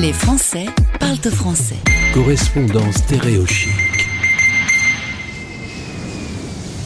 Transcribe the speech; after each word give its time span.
Les 0.00 0.12
Français 0.12 0.66
parlent 1.00 1.16
français. 1.16 1.74
Correspondance 2.14 2.94
stéréochique. 2.94 3.70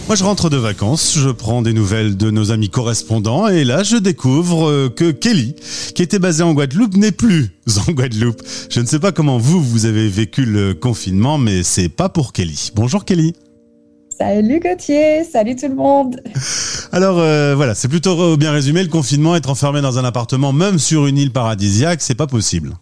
Moi, 0.06 0.16
je 0.16 0.24
rentre 0.24 0.48
de 0.48 0.56
vacances, 0.56 1.18
je 1.18 1.28
prends 1.28 1.60
des 1.60 1.74
nouvelles 1.74 2.16
de 2.16 2.30
nos 2.30 2.52
amis 2.52 2.70
correspondants 2.70 3.48
et 3.48 3.64
là, 3.64 3.82
je 3.82 3.98
découvre 3.98 4.66
euh, 4.66 4.88
que 4.88 5.10
Kelly, 5.10 5.54
qui 5.94 6.02
était 6.02 6.18
basée 6.18 6.42
en 6.42 6.54
Guadeloupe, 6.54 6.96
n'est 6.96 7.12
plus 7.12 7.50
en 7.86 7.92
Guadeloupe. 7.92 8.40
Je 8.70 8.80
ne 8.80 8.86
sais 8.86 8.98
pas 8.98 9.12
comment 9.12 9.36
vous, 9.36 9.62
vous 9.62 9.84
avez 9.84 10.08
vécu 10.08 10.46
le 10.46 10.72
confinement, 10.72 11.36
mais 11.36 11.62
c'est 11.64 11.90
pas 11.90 12.08
pour 12.08 12.32
Kelly. 12.32 12.70
Bonjour 12.74 13.04
Kelly. 13.04 13.34
Salut 14.16 14.58
Gauthier, 14.58 15.24
salut 15.24 15.56
tout 15.56 15.68
le 15.68 15.74
monde. 15.74 16.18
Alors 16.92 17.18
euh, 17.18 17.54
voilà, 17.56 17.74
c'est 17.74 17.88
plutôt 17.88 18.38
bien 18.38 18.52
résumé. 18.52 18.82
Le 18.82 18.88
confinement, 18.88 19.36
être 19.36 19.50
enfermé 19.50 19.82
dans 19.82 19.98
un 19.98 20.04
appartement, 20.04 20.54
même 20.54 20.78
sur 20.78 21.06
une 21.06 21.18
île 21.18 21.30
paradisiaque, 21.30 22.00
c'est 22.00 22.14
pas 22.14 22.26
possible. 22.26 22.72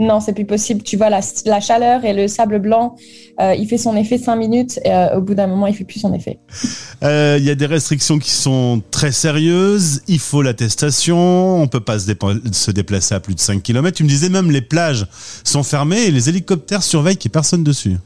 Non, 0.00 0.18
c'est 0.18 0.32
plus 0.32 0.44
possible. 0.44 0.82
Tu 0.82 0.96
vois, 0.96 1.08
la, 1.08 1.20
chaleur 1.60 2.04
et 2.04 2.12
le 2.12 2.26
sable 2.26 2.58
blanc, 2.58 2.96
euh, 3.40 3.54
il 3.54 3.68
fait 3.68 3.78
son 3.78 3.96
effet 3.96 4.18
cinq 4.18 4.34
minutes 4.36 4.80
et 4.84 4.90
euh, 4.90 5.18
au 5.18 5.20
bout 5.20 5.34
d'un 5.34 5.46
moment, 5.46 5.68
il 5.68 5.74
fait 5.74 5.84
plus 5.84 6.00
son 6.00 6.12
effet. 6.12 6.38
Il 7.02 7.44
y 7.44 7.50
a 7.50 7.54
des 7.54 7.66
restrictions 7.66 8.18
qui 8.18 8.30
sont 8.30 8.82
très 8.90 9.12
sérieuses. 9.12 10.02
Il 10.08 10.18
faut 10.18 10.42
l'attestation. 10.42 11.60
On 11.60 11.68
peut 11.68 11.80
pas 11.80 11.98
se, 11.98 12.10
se, 12.52 12.70
déplacer 12.70 13.14
à 13.14 13.20
plus 13.20 13.34
de 13.34 13.40
5 13.40 13.62
km. 13.62 13.96
Tu 13.96 14.02
me 14.02 14.08
disais 14.08 14.30
même 14.30 14.50
les 14.50 14.62
plages 14.62 15.06
sont 15.44 15.62
fermées 15.62 16.04
et 16.04 16.10
les 16.10 16.28
hélicoptères 16.28 16.82
surveillent 16.82 17.16
qu'il 17.16 17.28
n'y 17.28 17.32
ait 17.32 17.38
personne 17.38 17.62
dessus. 17.62 17.96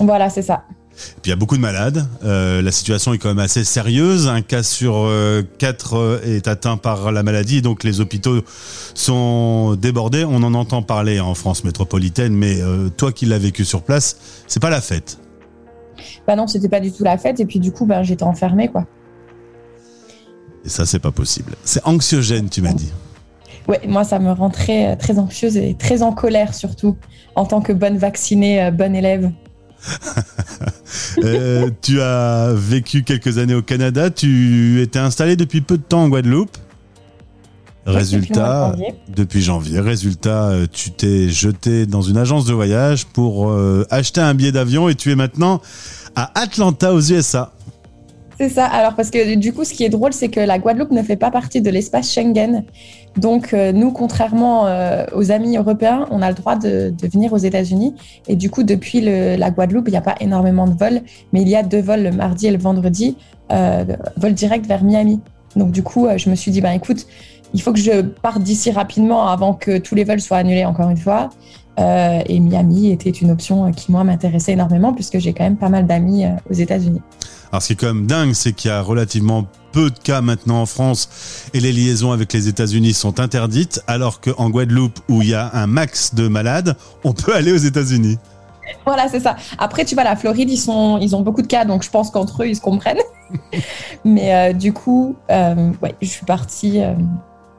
Voilà, 0.00 0.30
c'est 0.30 0.42
ça. 0.42 0.64
Puis 0.96 1.26
il 1.26 1.30
y 1.30 1.32
a 1.32 1.36
beaucoup 1.36 1.56
de 1.56 1.62
malades. 1.62 2.06
Euh, 2.24 2.62
la 2.62 2.72
situation 2.72 3.12
est 3.14 3.18
quand 3.18 3.28
même 3.28 3.38
assez 3.38 3.64
sérieuse. 3.64 4.28
Un 4.28 4.42
cas 4.42 4.62
sur 4.62 4.94
euh, 4.96 5.42
quatre 5.58 5.96
euh, 5.96 6.20
est 6.24 6.48
atteint 6.48 6.76
par 6.76 7.12
la 7.12 7.22
maladie, 7.22 7.62
donc 7.62 7.84
les 7.84 8.00
hôpitaux 8.00 8.42
sont 8.94 9.74
débordés. 9.74 10.24
On 10.24 10.42
en 10.42 10.54
entend 10.54 10.82
parler 10.82 11.20
en 11.20 11.34
France 11.34 11.64
métropolitaine, 11.64 12.34
mais 12.34 12.58
toi 12.96 13.12
qui 13.12 13.26
l'as 13.26 13.38
vécu 13.38 13.64
sur 13.64 13.82
place, 13.82 14.16
c'est 14.46 14.60
pas 14.60 14.70
la 14.70 14.80
fête. 14.80 15.18
Bah 16.26 16.36
non, 16.36 16.46
c'était 16.46 16.68
pas 16.68 16.80
du 16.80 16.92
tout 16.92 17.04
la 17.04 17.18
fête. 17.18 17.40
Et 17.40 17.46
puis 17.46 17.58
du 17.58 17.72
coup, 17.72 17.86
ben, 17.86 18.02
j'étais 18.02 18.22
enfermée, 18.22 18.68
quoi. 18.68 18.86
Et 20.64 20.68
ça, 20.68 20.86
c'est 20.86 20.98
pas 20.98 21.10
possible. 21.10 21.54
C'est 21.64 21.84
anxiogène, 21.84 22.48
tu 22.48 22.62
m'as 22.62 22.72
dit. 22.72 22.92
Oui, 23.68 23.76
moi, 23.86 24.04
ça 24.04 24.18
me 24.18 24.32
rend 24.32 24.50
très, 24.50 24.96
très 24.96 25.18
anxieuse 25.18 25.56
et 25.56 25.74
très 25.74 26.02
en 26.02 26.12
colère, 26.12 26.54
surtout, 26.54 26.96
en 27.34 27.44
tant 27.44 27.60
que 27.60 27.72
bonne 27.72 27.98
vaccinée, 27.98 28.70
bonne 28.70 28.94
élève. 28.94 29.30
Euh, 31.22 31.70
tu 31.82 32.00
as 32.00 32.52
vécu 32.54 33.02
quelques 33.02 33.38
années 33.38 33.54
au 33.54 33.62
Canada, 33.62 34.10
tu 34.10 34.80
étais 34.80 34.98
installé 34.98 35.36
depuis 35.36 35.60
peu 35.60 35.76
de 35.78 35.82
temps 35.82 36.04
en 36.04 36.08
Guadeloupe. 36.08 36.56
Résultat, 37.86 38.74
depuis 39.14 39.42
janvier. 39.42 39.78
Résultat, 39.78 40.48
euh, 40.48 40.66
tu 40.70 40.90
t'es 40.90 41.28
jeté 41.28 41.84
dans 41.84 42.00
une 42.00 42.16
agence 42.16 42.46
de 42.46 42.54
voyage 42.54 43.04
pour 43.04 43.50
euh, 43.50 43.86
acheter 43.90 44.22
un 44.22 44.32
billet 44.32 44.52
d'avion 44.52 44.88
et 44.88 44.94
tu 44.94 45.12
es 45.12 45.16
maintenant 45.16 45.60
à 46.16 46.30
Atlanta 46.40 46.94
aux 46.94 47.00
USA. 47.00 47.52
C'est 48.38 48.48
ça. 48.48 48.66
Alors, 48.66 48.94
parce 48.94 49.10
que 49.10 49.36
du 49.36 49.52
coup, 49.52 49.64
ce 49.64 49.72
qui 49.72 49.84
est 49.84 49.88
drôle, 49.88 50.12
c'est 50.12 50.28
que 50.28 50.40
la 50.40 50.58
Guadeloupe 50.58 50.90
ne 50.90 51.02
fait 51.02 51.16
pas 51.16 51.30
partie 51.30 51.60
de 51.60 51.70
l'espace 51.70 52.12
Schengen. 52.12 52.64
Donc, 53.16 53.54
euh, 53.54 53.72
nous, 53.72 53.92
contrairement 53.92 54.66
euh, 54.66 55.04
aux 55.14 55.30
amis 55.30 55.56
européens, 55.56 56.06
on 56.10 56.20
a 56.20 56.28
le 56.30 56.34
droit 56.34 56.56
de, 56.56 56.92
venir 57.02 57.32
aux 57.32 57.38
États-Unis. 57.38 57.94
Et 58.26 58.34
du 58.34 58.50
coup, 58.50 58.64
depuis 58.64 59.00
la 59.00 59.50
Guadeloupe, 59.50 59.88
il 59.88 59.92
n'y 59.92 59.96
a 59.96 60.02
pas 60.02 60.16
énormément 60.20 60.66
de 60.66 60.76
vols, 60.76 61.02
mais 61.32 61.42
il 61.42 61.48
y 61.48 61.54
a 61.54 61.62
deux 61.62 61.80
vols 61.80 62.02
le 62.02 62.10
mardi 62.10 62.48
et 62.48 62.50
le 62.50 62.58
vendredi, 62.58 63.16
euh, 63.52 63.84
vol 64.16 64.34
direct 64.34 64.66
vers 64.66 64.82
Miami. 64.82 65.20
Donc, 65.54 65.70
du 65.70 65.84
coup, 65.84 66.08
je 66.16 66.28
me 66.28 66.34
suis 66.34 66.50
dit, 66.50 66.60
ben 66.60 66.72
écoute, 66.72 67.06
il 67.52 67.62
faut 67.62 67.72
que 67.72 67.78
je 67.78 68.02
parte 68.02 68.42
d'ici 68.42 68.72
rapidement 68.72 69.28
avant 69.28 69.54
que 69.54 69.78
tous 69.78 69.94
les 69.94 70.02
vols 70.02 70.20
soient 70.20 70.38
annulés 70.38 70.64
encore 70.64 70.90
une 70.90 70.96
fois. 70.96 71.30
Et 71.78 72.40
Miami 72.40 72.90
était 72.92 73.10
une 73.10 73.30
option 73.30 73.70
qui, 73.72 73.90
moi, 73.90 74.04
m'intéressait 74.04 74.52
énormément 74.52 74.92
puisque 74.92 75.18
j'ai 75.18 75.32
quand 75.32 75.44
même 75.44 75.56
pas 75.56 75.68
mal 75.68 75.86
d'amis 75.86 76.24
aux 76.50 76.54
États-Unis. 76.54 77.02
Alors 77.54 77.62
ce 77.62 77.68
qui 77.68 77.72
est 77.74 77.76
quand 77.76 77.94
même 77.94 78.06
dingue, 78.06 78.32
c'est 78.32 78.52
qu'il 78.52 78.68
y 78.68 78.74
a 78.74 78.80
relativement 78.80 79.46
peu 79.70 79.90
de 79.90 79.98
cas 79.98 80.20
maintenant 80.20 80.62
en 80.62 80.66
France 80.66 81.08
et 81.52 81.60
les 81.60 81.70
liaisons 81.70 82.10
avec 82.10 82.32
les 82.32 82.48
États-Unis 82.48 82.94
sont 82.94 83.20
interdites, 83.20 83.80
alors 83.86 84.20
qu'en 84.20 84.50
Guadeloupe, 84.50 84.98
où 85.08 85.22
il 85.22 85.28
y 85.28 85.34
a 85.34 85.50
un 85.52 85.68
max 85.68 86.16
de 86.16 86.26
malades, 86.26 86.76
on 87.04 87.12
peut 87.12 87.32
aller 87.32 87.52
aux 87.52 87.56
États-Unis. 87.56 88.18
Voilà, 88.84 89.08
c'est 89.08 89.20
ça. 89.20 89.36
Après, 89.58 89.84
tu 89.84 89.94
vois, 89.94 90.04
la 90.04 90.16
Floride, 90.16 90.50
ils, 90.50 90.58
sont, 90.58 90.98
ils 90.98 91.14
ont 91.14 91.20
beaucoup 91.20 91.42
de 91.42 91.46
cas, 91.46 91.64
donc 91.64 91.84
je 91.84 91.90
pense 91.90 92.10
qu'entre 92.10 92.42
eux, 92.42 92.48
ils 92.48 92.56
se 92.56 92.60
comprennent. 92.60 93.02
Mais 94.04 94.34
euh, 94.34 94.52
du 94.52 94.72
coup, 94.72 95.14
euh, 95.30 95.70
ouais, 95.82 95.94
je 96.02 96.08
suis 96.08 96.26
partie. 96.26 96.80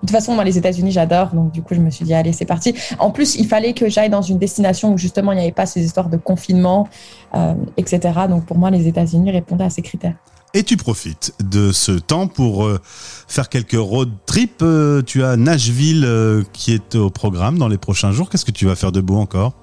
De 0.02 0.08
toute 0.08 0.12
façon, 0.12 0.36
dans 0.36 0.44
les 0.44 0.58
États-Unis, 0.58 0.92
j'adore. 0.92 1.30
Donc, 1.30 1.52
du 1.52 1.62
coup, 1.62 1.74
je 1.74 1.80
me 1.80 1.90
suis 1.90 2.06
dit, 2.06 2.14
allez, 2.14 2.32
c'est 2.32 2.46
parti. 2.46 2.76
En 3.00 3.12
plus, 3.12 3.36
il 3.36 3.48
fallait 3.48 3.74
que 3.74 3.90
j'aille 3.90 4.10
dans 4.10 4.22
une 4.22 4.38
destination 4.38 4.94
où 4.94 4.98
justement, 4.98 5.32
il 5.32 5.36
n'y 5.36 5.42
avait 5.42 5.52
pas 5.52 5.66
ces 5.66 5.84
histoires 5.84 6.10
de 6.10 6.18
confinement, 6.18 6.88
euh, 7.34 7.54
etc. 7.78 8.00
Donc, 8.30 8.46
pour 8.46 8.58
moi, 8.58 8.70
les 8.70 8.88
États-Unis 8.88 9.32
répondaient 9.32 9.64
à 9.64 9.70
ces 9.70 9.82
critères. 9.82 10.16
Et 10.54 10.64
tu 10.64 10.78
profites 10.78 11.34
de 11.44 11.72
ce 11.72 11.92
temps 11.92 12.28
pour 12.28 12.66
euh, 12.66 12.80
faire 13.28 13.50
quelques 13.50 13.74
road 13.74 14.10
trips. 14.26 14.62
Euh, 14.62 15.02
tu 15.02 15.24
as 15.24 15.38
Nashville 15.38 16.08
qui 16.54 16.74
est 16.74 16.96
au 16.96 17.10
programme 17.10 17.58
dans 17.58 17.68
les 17.68 17.78
prochains 17.78 18.12
jours. 18.12 18.30
Qu'est-ce 18.30 18.46
que 18.46 18.52
tu 18.52 18.66
vas 18.66 18.76
faire 18.76 18.92
de 18.92 19.02
beau 19.02 19.18
encore? 19.18 19.54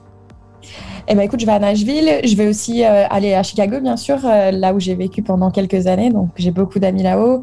Eh 1.09 1.15
ben, 1.15 1.23
écoute, 1.23 1.41
je 1.41 1.47
vais 1.47 1.53
à 1.53 1.59
Nashville. 1.59 2.21
Je 2.25 2.37
vais 2.37 2.47
aussi 2.47 2.85
aller 2.85 3.35
à 3.35 3.43
Chicago, 3.43 3.81
bien 3.81 3.97
sûr, 3.97 4.19
là 4.23 4.73
où 4.75 4.81
j'ai 4.81 4.95
vécu 4.95 5.23
pendant 5.23 5.51
quelques 5.51 5.87
années. 5.87 6.11
Donc, 6.11 6.31
j'ai 6.37 6.51
beaucoup 6.51 6.79
d'amis 6.79 7.03
là-haut. 7.03 7.43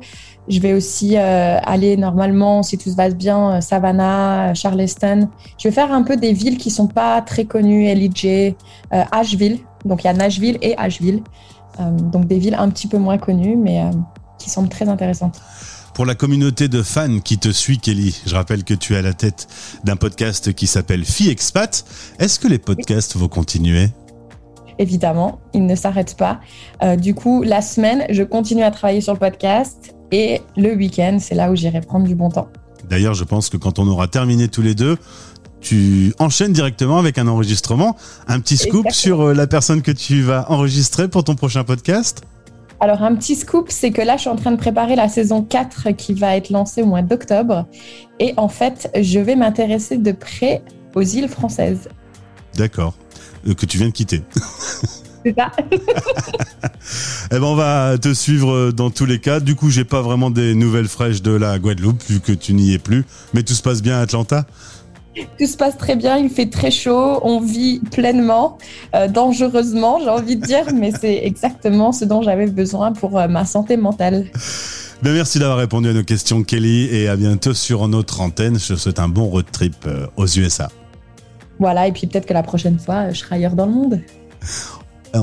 Je 0.49 0.59
vais 0.59 0.73
aussi 0.73 1.15
euh, 1.15 1.59
aller 1.63 1.95
normalement, 1.95 2.63
si 2.63 2.77
tout 2.79 2.89
se 2.89 2.95
passe 2.95 3.15
bien, 3.15 3.51
euh, 3.51 3.61
Savannah, 3.61 4.55
Charleston. 4.55 5.29
Je 5.59 5.67
vais 5.67 5.73
faire 5.73 5.93
un 5.93 6.01
peu 6.01 6.17
des 6.17 6.33
villes 6.33 6.57
qui 6.57 6.71
sont 6.71 6.87
pas 6.87 7.21
très 7.21 7.45
connues, 7.45 7.85
LJ, 7.93 8.25
euh, 8.25 9.03
Asheville. 9.11 9.59
Donc 9.85 10.03
il 10.03 10.07
y 10.07 10.09
a 10.09 10.13
Nashville 10.13 10.57
et 10.61 10.75
Asheville. 10.77 11.21
donc 11.79 12.25
des 12.25 12.39
villes 12.39 12.55
un 12.59 12.69
petit 12.69 12.87
peu 12.87 12.97
moins 12.97 13.17
connues, 13.17 13.55
mais 13.55 13.81
qui 14.37 14.49
semblent 14.49 14.67
très 14.67 14.89
intéressantes. 14.89 15.39
Pour 15.99 16.05
la 16.05 16.15
communauté 16.15 16.69
de 16.69 16.81
fans 16.81 17.19
qui 17.19 17.37
te 17.37 17.49
suit, 17.49 17.77
Kelly, 17.77 18.17
je 18.25 18.33
rappelle 18.33 18.63
que 18.63 18.73
tu 18.73 18.93
es 18.93 18.97
à 18.97 19.01
la 19.01 19.11
tête 19.11 19.49
d'un 19.83 19.97
podcast 19.97 20.53
qui 20.53 20.65
s'appelle 20.65 21.03
Fille 21.03 21.27
Expat. 21.27 21.83
Est-ce 22.19 22.39
que 22.39 22.47
les 22.47 22.57
podcasts 22.57 23.17
vont 23.17 23.27
continuer? 23.27 23.89
Évidemment, 24.77 25.41
ils 25.53 25.65
ne 25.65 25.75
s'arrêtent 25.75 26.15
pas. 26.15 26.39
du 26.95 27.13
coup, 27.13 27.43
la 27.43 27.61
semaine, 27.61 28.05
je 28.11 28.23
continue 28.23 28.63
à 28.63 28.71
travailler 28.71 29.01
sur 29.01 29.11
le 29.11 29.19
podcast 29.19 29.93
et 30.13 30.39
le 30.55 30.73
week-end, 30.73 31.17
c'est 31.19 31.35
là 31.35 31.51
où 31.51 31.57
j'irai 31.57 31.81
prendre 31.81 32.07
du 32.07 32.15
bon 32.15 32.29
temps. 32.29 32.47
D'ailleurs, 32.89 33.13
je 33.13 33.25
pense 33.25 33.49
que 33.49 33.57
quand 33.57 33.77
on 33.77 33.85
aura 33.85 34.07
terminé 34.07 34.47
tous 34.47 34.61
les 34.61 34.75
deux, 34.75 34.95
tu 35.59 36.13
enchaînes 36.17 36.53
directement 36.53 36.97
avec 36.97 37.17
un 37.17 37.27
enregistrement, 37.27 37.97
un 38.29 38.39
petit 38.39 38.55
scoop 38.55 38.89
sur 38.91 39.19
euh, 39.19 39.33
la 39.33 39.47
personne 39.47 39.81
que 39.81 39.91
tu 39.91 40.21
vas 40.21 40.49
enregistrer 40.49 41.09
pour 41.09 41.25
ton 41.25 41.35
prochain 41.35 41.65
podcast? 41.65 42.23
Alors, 42.81 43.03
un 43.03 43.15
petit 43.15 43.35
scoop, 43.35 43.67
c'est 43.69 43.91
que 43.91 44.01
là, 44.01 44.15
je 44.15 44.21
suis 44.21 44.29
en 44.29 44.37
train 44.37 44.51
de 44.51 44.57
préparer 44.57 44.95
la 44.95 45.09
saison 45.09 45.43
4 45.43 45.91
qui 45.91 46.13
va 46.13 46.37
être 46.37 46.49
lancée 46.49 46.81
au 46.81 46.85
mois 46.85 47.01
d'octobre. 47.01 47.65
Et 48.19 48.33
en 48.37 48.47
fait, 48.47 48.89
je 48.99 49.19
vais 49.19 49.35
m'intéresser 49.35 49.97
de 49.97 50.11
près 50.13 50.63
aux 50.95 51.01
îles 51.01 51.27
françaises. 51.27 51.89
D'accord. 52.55 52.95
Euh, 53.47 53.53
que 53.53 53.65
tu 53.65 53.77
viens 53.77 53.87
de 53.87 53.93
quitter. 53.93 54.23
C'est 55.25 55.35
ça. 55.37 55.51
eh 57.31 57.39
ben, 57.39 57.43
on 57.43 57.55
va 57.55 57.97
te 57.97 58.13
suivre 58.13 58.71
dans 58.71 58.89
tous 58.89 59.05
les 59.05 59.19
cas. 59.19 59.41
Du 59.41 59.55
coup, 59.55 59.69
j'ai 59.69 59.83
pas 59.83 60.01
vraiment 60.01 60.29
des 60.29 60.55
nouvelles 60.55 60.87
fraîches 60.87 61.21
de 61.21 61.31
la 61.31 61.59
Guadeloupe, 61.59 62.01
vu 62.09 62.21
que 62.21 62.31
tu 62.31 62.53
n'y 62.53 62.73
es 62.73 62.79
plus. 62.79 63.03
Mais 63.33 63.43
tout 63.43 63.53
se 63.53 63.61
passe 63.61 63.81
bien 63.81 63.97
à 63.97 64.01
Atlanta? 64.01 64.45
Tout 65.15 65.47
se 65.47 65.57
passe 65.57 65.77
très 65.77 65.95
bien, 65.95 66.17
il 66.17 66.29
fait 66.29 66.49
très 66.49 66.71
chaud, 66.71 67.19
on 67.23 67.39
vit 67.39 67.79
pleinement, 67.91 68.57
euh, 68.95 69.07
dangereusement, 69.07 69.99
j'ai 69.99 70.09
envie 70.09 70.35
de 70.35 70.45
dire, 70.45 70.65
mais 70.73 70.91
c'est 70.91 71.21
exactement 71.23 71.91
ce 71.91 72.05
dont 72.05 72.21
j'avais 72.21 72.47
besoin 72.47 72.91
pour 72.91 73.17
euh, 73.17 73.27
ma 73.27 73.45
santé 73.45 73.77
mentale. 73.77 74.25
Ben 75.01 75.13
merci 75.13 75.39
d'avoir 75.39 75.57
répondu 75.57 75.89
à 75.89 75.93
nos 75.93 76.03
questions, 76.03 76.43
Kelly, 76.43 76.85
et 76.93 77.07
à 77.07 77.15
bientôt 77.15 77.53
sur 77.53 77.87
notre 77.87 78.21
antenne. 78.21 78.59
Je 78.59 78.73
te 78.73 78.79
souhaite 78.79 78.99
un 78.99 79.07
bon 79.07 79.25
road 79.25 79.45
trip 79.51 79.75
euh, 79.87 80.07
aux 80.17 80.27
USA. 80.27 80.69
Voilà, 81.57 81.87
et 81.87 81.91
puis 81.91 82.07
peut-être 82.07 82.25
que 82.25 82.33
la 82.33 82.43
prochaine 82.43 82.79
fois, 82.79 83.09
je 83.11 83.19
serai 83.19 83.35
ailleurs 83.35 83.55
dans 83.55 83.65
le 83.65 83.71
monde. 83.71 84.01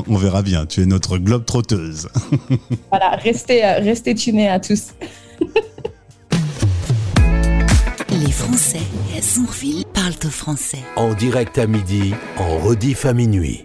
On 0.08 0.16
verra 0.16 0.42
bien, 0.42 0.66
tu 0.66 0.82
es 0.82 0.86
notre 0.86 1.16
globe 1.18 1.44
trotteuse. 1.44 2.08
voilà, 2.90 3.10
restez, 3.10 3.64
restez 3.64 4.14
tunés 4.14 4.48
à 4.48 4.58
tous. 4.58 4.88
Français 8.46 8.78
Sourville 9.22 9.84
parlent 9.92 10.12
au 10.24 10.30
français. 10.30 10.78
En 10.94 11.14
direct 11.14 11.58
à 11.58 11.66
midi, 11.66 12.14
en 12.36 12.58
rediff 12.58 13.04
à 13.04 13.12
minuit. 13.12 13.64